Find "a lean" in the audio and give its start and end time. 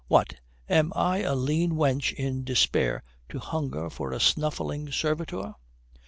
1.19-1.73